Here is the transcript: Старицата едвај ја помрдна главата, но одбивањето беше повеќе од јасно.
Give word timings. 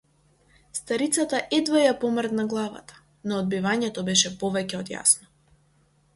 Старицата 0.77 1.41
едвај 1.57 1.83
ја 1.87 1.91
помрдна 2.05 2.47
главата, 2.55 2.99
но 3.29 3.39
одбивањето 3.43 4.07
беше 4.09 4.35
повеќе 4.43 4.81
од 4.83 4.93
јасно. 4.97 5.33